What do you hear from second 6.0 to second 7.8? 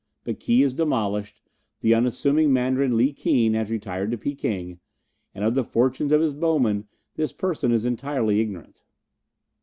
of his bowmen this person